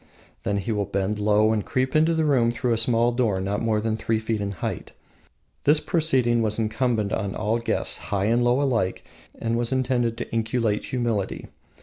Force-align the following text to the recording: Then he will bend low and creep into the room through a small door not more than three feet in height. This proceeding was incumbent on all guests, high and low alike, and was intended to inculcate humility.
Then 0.41 0.57
he 0.57 0.71
will 0.71 0.87
bend 0.87 1.19
low 1.19 1.53
and 1.53 1.63
creep 1.63 1.95
into 1.95 2.15
the 2.15 2.25
room 2.25 2.49
through 2.51 2.73
a 2.73 2.77
small 2.79 3.11
door 3.11 3.39
not 3.39 3.61
more 3.61 3.79
than 3.79 3.97
three 3.97 4.17
feet 4.17 4.41
in 4.41 4.53
height. 4.53 4.93
This 5.63 5.79
proceeding 5.79 6.41
was 6.41 6.57
incumbent 6.57 7.13
on 7.13 7.35
all 7.35 7.59
guests, 7.59 7.99
high 8.09 8.25
and 8.25 8.43
low 8.43 8.59
alike, 8.63 9.05
and 9.37 9.55
was 9.59 9.71
intended 9.71 10.17
to 10.17 10.31
inculcate 10.33 10.85
humility. 10.85 11.49